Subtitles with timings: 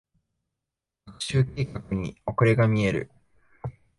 [1.05, 3.11] 学習計画に遅れが見える。